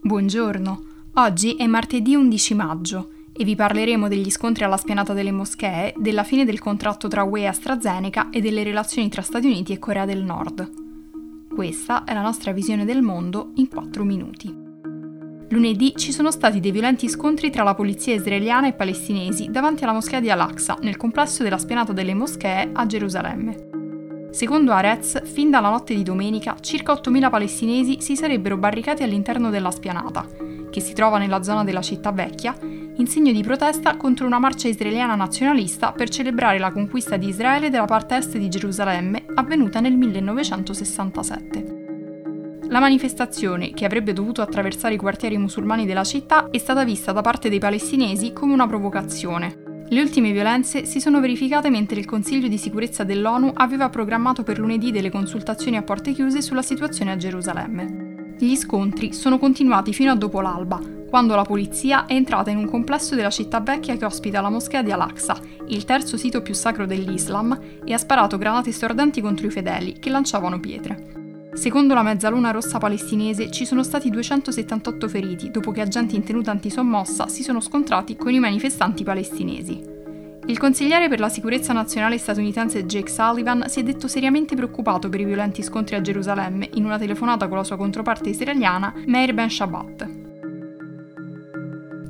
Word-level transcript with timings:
Buongiorno, 0.00 0.84
oggi 1.14 1.56
è 1.56 1.66
martedì 1.66 2.14
11 2.14 2.54
maggio 2.54 3.10
e 3.32 3.42
vi 3.42 3.56
parleremo 3.56 4.06
degli 4.06 4.30
scontri 4.30 4.62
alla 4.62 4.76
spianata 4.76 5.12
delle 5.12 5.32
moschee, 5.32 5.92
della 5.96 6.22
fine 6.22 6.44
del 6.44 6.60
contratto 6.60 7.08
tra 7.08 7.24
UE 7.24 7.40
e 7.40 7.46
AstraZeneca 7.46 8.30
e 8.30 8.40
delle 8.40 8.62
relazioni 8.62 9.08
tra 9.08 9.22
Stati 9.22 9.46
Uniti 9.46 9.72
e 9.72 9.80
Corea 9.80 10.04
del 10.04 10.22
Nord. 10.22 10.70
Questa 11.52 12.04
è 12.04 12.14
la 12.14 12.22
nostra 12.22 12.52
visione 12.52 12.84
del 12.84 13.02
mondo 13.02 13.50
in 13.56 13.68
4 13.68 14.04
minuti. 14.04 14.54
Lunedì 15.48 15.92
ci 15.96 16.12
sono 16.12 16.30
stati 16.30 16.60
dei 16.60 16.70
violenti 16.70 17.08
scontri 17.08 17.50
tra 17.50 17.64
la 17.64 17.74
polizia 17.74 18.14
israeliana 18.14 18.68
e 18.68 18.74
palestinesi 18.74 19.48
davanti 19.50 19.82
alla 19.82 19.94
moschea 19.94 20.20
di 20.20 20.30
Al-Aqsa, 20.30 20.78
nel 20.80 20.96
complesso 20.96 21.42
della 21.42 21.58
spianata 21.58 21.92
delle 21.92 22.14
moschee 22.14 22.70
a 22.72 22.86
Gerusalemme. 22.86 23.67
Secondo 24.30 24.72
Arez, 24.72 25.22
fin 25.24 25.50
dalla 25.50 25.70
notte 25.70 25.94
di 25.94 26.02
domenica, 26.02 26.56
circa 26.60 26.92
8.000 26.92 27.30
palestinesi 27.30 28.00
si 28.00 28.14
sarebbero 28.14 28.58
barricati 28.58 29.02
all'interno 29.02 29.48
della 29.50 29.70
spianata, 29.70 30.26
che 30.70 30.80
si 30.80 30.92
trova 30.92 31.18
nella 31.18 31.42
zona 31.42 31.64
della 31.64 31.80
città 31.80 32.12
vecchia, 32.12 32.54
in 32.60 33.06
segno 33.06 33.32
di 33.32 33.42
protesta 33.42 33.96
contro 33.96 34.26
una 34.26 34.38
marcia 34.38 34.68
israeliana 34.68 35.14
nazionalista 35.14 35.92
per 35.92 36.08
celebrare 36.10 36.58
la 36.58 36.72
conquista 36.72 37.16
di 37.16 37.28
Israele 37.28 37.70
della 37.70 37.86
parte 37.86 38.16
est 38.16 38.36
di 38.36 38.48
Gerusalemme 38.48 39.24
avvenuta 39.34 39.80
nel 39.80 39.96
1967. 39.96 41.76
La 42.68 42.80
manifestazione, 42.80 43.70
che 43.70 43.86
avrebbe 43.86 44.12
dovuto 44.12 44.42
attraversare 44.42 44.94
i 44.94 44.98
quartieri 44.98 45.38
musulmani 45.38 45.86
della 45.86 46.04
città, 46.04 46.50
è 46.50 46.58
stata 46.58 46.84
vista 46.84 47.12
da 47.12 47.22
parte 47.22 47.48
dei 47.48 47.58
palestinesi 47.58 48.34
come 48.34 48.52
una 48.52 48.66
provocazione, 48.66 49.67
le 49.90 50.00
ultime 50.00 50.32
violenze 50.32 50.84
si 50.84 51.00
sono 51.00 51.20
verificate 51.20 51.70
mentre 51.70 51.98
il 51.98 52.06
Consiglio 52.06 52.48
di 52.48 52.58
sicurezza 52.58 53.04
dell'ONU 53.04 53.52
aveva 53.54 53.88
programmato 53.88 54.42
per 54.42 54.58
lunedì 54.58 54.90
delle 54.90 55.10
consultazioni 55.10 55.76
a 55.76 55.82
porte 55.82 56.12
chiuse 56.12 56.42
sulla 56.42 56.62
situazione 56.62 57.12
a 57.12 57.16
Gerusalemme. 57.16 58.34
Gli 58.38 58.54
scontri 58.54 59.12
sono 59.14 59.38
continuati 59.38 59.92
fino 59.92 60.12
a 60.12 60.14
dopo 60.16 60.40
l'alba, 60.40 60.80
quando 61.08 61.34
la 61.34 61.42
polizia 61.42 62.04
è 62.04 62.12
entrata 62.12 62.50
in 62.50 62.58
un 62.58 62.68
complesso 62.68 63.14
della 63.14 63.30
città 63.30 63.60
vecchia 63.60 63.96
che 63.96 64.04
ospita 64.04 64.42
la 64.42 64.50
moschea 64.50 64.82
di 64.82 64.92
Al-Aqsa, 64.92 65.40
il 65.68 65.84
terzo 65.84 66.16
sito 66.18 66.42
più 66.42 66.54
sacro 66.54 66.84
dell'Islam, 66.84 67.58
e 67.84 67.92
ha 67.94 67.98
sparato 67.98 68.36
granate 68.36 68.72
stordenti 68.72 69.22
contro 69.22 69.46
i 69.46 69.50
fedeli, 69.50 69.98
che 69.98 70.10
lanciavano 70.10 70.60
pietre. 70.60 71.17
Secondo 71.52 71.94
la 71.94 72.02
Mezzaluna 72.02 72.50
Rossa 72.50 72.78
palestinese 72.78 73.50
ci 73.50 73.64
sono 73.64 73.82
stati 73.82 74.10
278 74.10 75.08
feriti 75.08 75.50
dopo 75.50 75.72
che 75.72 75.80
agenti 75.80 76.14
in 76.14 76.24
tenuta 76.24 76.50
antisommossa 76.50 77.28
si 77.28 77.42
sono 77.42 77.60
scontrati 77.60 78.16
con 78.16 78.32
i 78.32 78.38
manifestanti 78.38 79.02
palestinesi. 79.02 79.96
Il 80.46 80.58
consigliere 80.58 81.08
per 81.08 81.20
la 81.20 81.28
sicurezza 81.28 81.72
nazionale 81.72 82.16
statunitense 82.16 82.86
Jake 82.86 83.10
Sullivan 83.10 83.64
si 83.68 83.80
è 83.80 83.82
detto 83.82 84.08
seriamente 84.08 84.54
preoccupato 84.54 85.08
per 85.08 85.20
i 85.20 85.24
violenti 85.24 85.62
scontri 85.62 85.94
a 85.94 86.00
Gerusalemme 86.00 86.70
in 86.74 86.84
una 86.84 86.96
telefonata 86.96 87.48
con 87.48 87.58
la 87.58 87.64
sua 87.64 87.76
controparte 87.76 88.30
israeliana 88.30 88.94
Meir 89.06 89.34
Ben 89.34 89.50
Shabbat. 89.50 90.17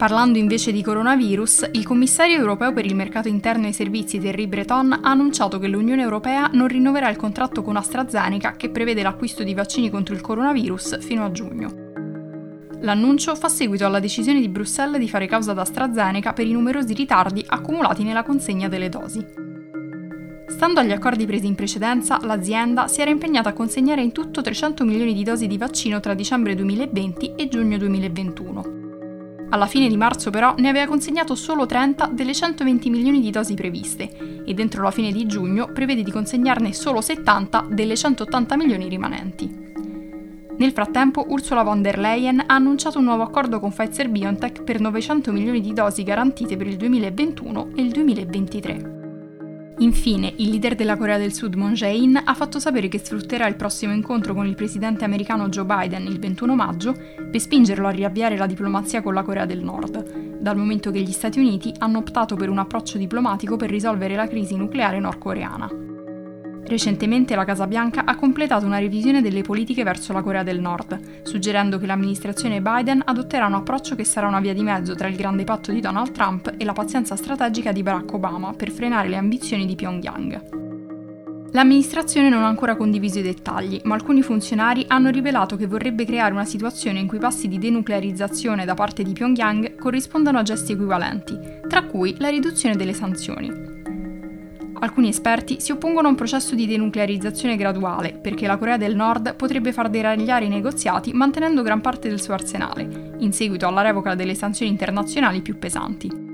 Parlando 0.00 0.38
invece 0.38 0.72
di 0.72 0.82
coronavirus, 0.82 1.68
il 1.72 1.84
commissario 1.84 2.38
europeo 2.38 2.72
per 2.72 2.86
il 2.86 2.94
mercato 2.94 3.28
interno 3.28 3.66
e 3.66 3.68
i 3.68 3.74
servizi 3.74 4.18
Thierry 4.18 4.46
Breton 4.46 4.92
ha 4.94 5.10
annunciato 5.10 5.58
che 5.58 5.68
l'Unione 5.68 6.00
Europea 6.00 6.48
non 6.54 6.68
rinnoverà 6.68 7.10
il 7.10 7.18
contratto 7.18 7.60
con 7.60 7.76
AstraZeneca 7.76 8.52
che 8.52 8.70
prevede 8.70 9.02
l'acquisto 9.02 9.42
di 9.42 9.52
vaccini 9.52 9.90
contro 9.90 10.14
il 10.14 10.22
coronavirus 10.22 11.00
fino 11.00 11.22
a 11.22 11.30
giugno. 11.30 11.90
L'annuncio 12.80 13.34
fa 13.34 13.50
seguito 13.50 13.84
alla 13.84 14.00
decisione 14.00 14.40
di 14.40 14.48
Bruxelles 14.48 14.98
di 14.98 15.06
fare 15.06 15.26
causa 15.26 15.50
ad 15.50 15.58
AstraZeneca 15.58 16.32
per 16.32 16.46
i 16.46 16.52
numerosi 16.52 16.94
ritardi 16.94 17.44
accumulati 17.46 18.02
nella 18.02 18.22
consegna 18.22 18.68
delle 18.68 18.88
dosi. 18.88 19.22
Stando 20.46 20.80
agli 20.80 20.92
accordi 20.92 21.26
presi 21.26 21.44
in 21.44 21.54
precedenza, 21.54 22.18
l'azienda 22.22 22.88
si 22.88 23.02
era 23.02 23.10
impegnata 23.10 23.50
a 23.50 23.52
consegnare 23.52 24.00
in 24.00 24.12
tutto 24.12 24.40
300 24.40 24.82
milioni 24.82 25.12
di 25.12 25.24
dosi 25.24 25.46
di 25.46 25.58
vaccino 25.58 26.00
tra 26.00 26.14
dicembre 26.14 26.54
2020 26.54 27.34
e 27.36 27.48
giugno 27.48 27.76
2021. 27.76 28.79
Alla 29.52 29.66
fine 29.66 29.88
di 29.88 29.96
marzo 29.96 30.30
però 30.30 30.54
ne 30.58 30.68
aveva 30.68 30.86
consegnato 30.86 31.34
solo 31.34 31.66
30 31.66 32.10
delle 32.12 32.32
120 32.32 32.88
milioni 32.88 33.20
di 33.20 33.30
dosi 33.30 33.54
previste 33.54 34.42
e 34.44 34.54
dentro 34.54 34.82
la 34.82 34.92
fine 34.92 35.10
di 35.10 35.26
giugno 35.26 35.72
prevede 35.72 36.04
di 36.04 36.10
consegnarne 36.12 36.72
solo 36.72 37.00
70 37.00 37.66
delle 37.68 37.96
180 37.96 38.56
milioni 38.56 38.88
rimanenti. 38.88 39.68
Nel 40.56 40.72
frattempo 40.72 41.24
Ursula 41.28 41.62
von 41.62 41.82
der 41.82 41.98
Leyen 41.98 42.38
ha 42.46 42.54
annunciato 42.54 42.98
un 42.98 43.04
nuovo 43.04 43.22
accordo 43.22 43.58
con 43.58 43.72
Pfizer 43.72 44.08
BioNTech 44.08 44.62
per 44.62 44.78
900 44.78 45.32
milioni 45.32 45.60
di 45.60 45.72
dosi 45.72 46.04
garantite 46.04 46.56
per 46.56 46.66
il 46.66 46.76
2021 46.76 47.70
e 47.74 47.82
il 47.82 47.90
2023. 47.90 48.99
Infine, 49.80 50.34
il 50.36 50.50
leader 50.50 50.74
della 50.74 50.98
Corea 50.98 51.16
del 51.16 51.32
Sud 51.32 51.54
Moon 51.54 51.72
Jae-in 51.72 52.20
ha 52.22 52.34
fatto 52.34 52.58
sapere 52.58 52.88
che 52.88 52.98
sfrutterà 52.98 53.46
il 53.46 53.56
prossimo 53.56 53.94
incontro 53.94 54.34
con 54.34 54.46
il 54.46 54.54
presidente 54.54 55.04
americano 55.04 55.48
Joe 55.48 55.64
Biden 55.64 56.04
il 56.04 56.18
21 56.18 56.54
maggio 56.54 56.92
per 56.92 57.40
spingerlo 57.40 57.86
a 57.86 57.90
riavviare 57.90 58.36
la 58.36 58.46
diplomazia 58.46 59.00
con 59.00 59.14
la 59.14 59.22
Corea 59.22 59.46
del 59.46 59.62
Nord, 59.62 60.38
dal 60.38 60.56
momento 60.58 60.90
che 60.90 61.00
gli 61.00 61.12
Stati 61.12 61.38
Uniti 61.38 61.72
hanno 61.78 61.96
optato 61.96 62.36
per 62.36 62.50
un 62.50 62.58
approccio 62.58 62.98
diplomatico 62.98 63.56
per 63.56 63.70
risolvere 63.70 64.16
la 64.16 64.28
crisi 64.28 64.54
nucleare 64.54 65.00
nordcoreana. 65.00 65.89
Recentemente 66.70 67.34
la 67.34 67.44
Casa 67.44 67.66
Bianca 67.66 68.04
ha 68.04 68.14
completato 68.14 68.64
una 68.64 68.78
revisione 68.78 69.20
delle 69.20 69.42
politiche 69.42 69.82
verso 69.82 70.12
la 70.12 70.22
Corea 70.22 70.44
del 70.44 70.60
Nord, 70.60 71.24
suggerendo 71.24 71.78
che 71.80 71.86
l'amministrazione 71.86 72.62
Biden 72.62 73.02
adotterà 73.04 73.46
un 73.46 73.54
approccio 73.54 73.96
che 73.96 74.04
sarà 74.04 74.28
una 74.28 74.38
via 74.38 74.54
di 74.54 74.62
mezzo 74.62 74.94
tra 74.94 75.08
il 75.08 75.16
grande 75.16 75.42
patto 75.42 75.72
di 75.72 75.80
Donald 75.80 76.12
Trump 76.12 76.54
e 76.56 76.64
la 76.64 76.72
pazienza 76.72 77.16
strategica 77.16 77.72
di 77.72 77.82
Barack 77.82 78.12
Obama 78.12 78.52
per 78.52 78.70
frenare 78.70 79.08
le 79.08 79.16
ambizioni 79.16 79.66
di 79.66 79.74
Pyongyang. 79.74 81.50
L'amministrazione 81.50 82.28
non 82.28 82.44
ha 82.44 82.46
ancora 82.46 82.76
condiviso 82.76 83.18
i 83.18 83.22
dettagli, 83.22 83.80
ma 83.82 83.96
alcuni 83.96 84.22
funzionari 84.22 84.84
hanno 84.86 85.10
rivelato 85.10 85.56
che 85.56 85.66
vorrebbe 85.66 86.04
creare 86.04 86.32
una 86.32 86.44
situazione 86.44 87.00
in 87.00 87.08
cui 87.08 87.16
i 87.16 87.20
passi 87.20 87.48
di 87.48 87.58
denuclearizzazione 87.58 88.64
da 88.64 88.74
parte 88.74 89.02
di 89.02 89.12
Pyongyang 89.12 89.74
corrispondano 89.74 90.38
a 90.38 90.44
gesti 90.44 90.70
equivalenti, 90.70 91.36
tra 91.66 91.82
cui 91.82 92.14
la 92.18 92.28
riduzione 92.28 92.76
delle 92.76 92.94
sanzioni. 92.94 93.69
Alcuni 94.82 95.08
esperti 95.08 95.60
si 95.60 95.72
oppongono 95.72 96.06
a 96.06 96.10
un 96.10 96.16
processo 96.16 96.54
di 96.54 96.66
denuclearizzazione 96.66 97.56
graduale, 97.56 98.14
perché 98.14 98.46
la 98.46 98.56
Corea 98.56 98.78
del 98.78 98.96
Nord 98.96 99.34
potrebbe 99.36 99.72
far 99.72 99.90
deragliare 99.90 100.46
i 100.46 100.48
negoziati 100.48 101.12
mantenendo 101.12 101.62
gran 101.62 101.82
parte 101.82 102.08
del 102.08 102.20
suo 102.20 102.32
arsenale, 102.32 103.16
in 103.18 103.32
seguito 103.32 103.66
alla 103.66 103.82
revoca 103.82 104.14
delle 104.14 104.34
sanzioni 104.34 104.70
internazionali 104.70 105.42
più 105.42 105.58
pesanti. 105.58 106.28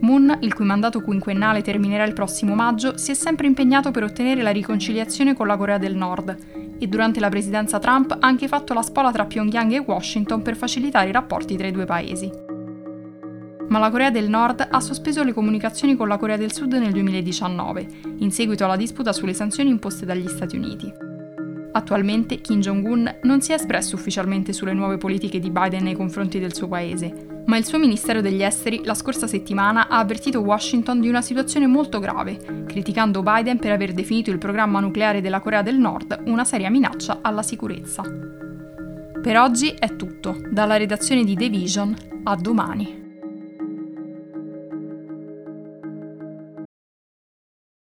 Moon, 0.00 0.38
il 0.40 0.54
cui 0.54 0.64
mandato 0.64 1.02
quinquennale 1.02 1.60
terminerà 1.60 2.04
il 2.04 2.14
prossimo 2.14 2.54
maggio, 2.54 2.96
si 2.96 3.10
è 3.10 3.14
sempre 3.14 3.46
impegnato 3.46 3.90
per 3.90 4.02
ottenere 4.02 4.40
la 4.40 4.50
riconciliazione 4.50 5.34
con 5.34 5.46
la 5.46 5.58
Corea 5.58 5.78
del 5.78 5.94
Nord 5.94 6.76
e 6.78 6.86
durante 6.86 7.20
la 7.20 7.28
presidenza 7.28 7.78
Trump 7.78 8.12
ha 8.12 8.26
anche 8.26 8.48
fatto 8.48 8.72
la 8.72 8.82
spola 8.82 9.12
tra 9.12 9.26
Pyongyang 9.26 9.72
e 9.72 9.78
Washington 9.78 10.40
per 10.40 10.56
facilitare 10.56 11.10
i 11.10 11.12
rapporti 11.12 11.56
tra 11.56 11.66
i 11.66 11.72
due 11.72 11.84
paesi 11.84 12.43
ma 13.74 13.80
la 13.80 13.90
Corea 13.90 14.10
del 14.12 14.28
Nord 14.28 14.68
ha 14.70 14.78
sospeso 14.78 15.24
le 15.24 15.32
comunicazioni 15.32 15.96
con 15.96 16.06
la 16.06 16.16
Corea 16.16 16.36
del 16.36 16.52
Sud 16.52 16.74
nel 16.74 16.92
2019, 16.92 17.88
in 18.18 18.30
seguito 18.30 18.64
alla 18.64 18.76
disputa 18.76 19.12
sulle 19.12 19.34
sanzioni 19.34 19.70
imposte 19.70 20.06
dagli 20.06 20.28
Stati 20.28 20.56
Uniti. 20.56 20.92
Attualmente 21.72 22.40
Kim 22.40 22.60
Jong-un 22.60 23.16
non 23.22 23.40
si 23.40 23.50
è 23.50 23.56
espresso 23.56 23.96
ufficialmente 23.96 24.52
sulle 24.52 24.74
nuove 24.74 24.96
politiche 24.96 25.40
di 25.40 25.50
Biden 25.50 25.82
nei 25.82 25.96
confronti 25.96 26.38
del 26.38 26.54
suo 26.54 26.68
paese, 26.68 27.42
ma 27.46 27.56
il 27.56 27.64
suo 27.64 27.80
Ministero 27.80 28.20
degli 28.20 28.44
Esteri 28.44 28.82
la 28.84 28.94
scorsa 28.94 29.26
settimana 29.26 29.88
ha 29.88 29.98
avvertito 29.98 30.38
Washington 30.38 31.00
di 31.00 31.08
una 31.08 31.20
situazione 31.20 31.66
molto 31.66 31.98
grave, 31.98 32.64
criticando 32.68 33.24
Biden 33.24 33.58
per 33.58 33.72
aver 33.72 33.92
definito 33.92 34.30
il 34.30 34.38
programma 34.38 34.78
nucleare 34.78 35.20
della 35.20 35.40
Corea 35.40 35.62
del 35.62 35.78
Nord 35.80 36.22
una 36.26 36.44
seria 36.44 36.70
minaccia 36.70 37.18
alla 37.22 37.42
sicurezza. 37.42 38.04
Per 39.20 39.36
oggi 39.36 39.74
è 39.76 39.96
tutto, 39.96 40.40
dalla 40.48 40.76
redazione 40.76 41.24
di 41.24 41.34
The 41.34 41.48
Vision 41.48 41.96
a 42.22 42.36
domani. 42.36 43.02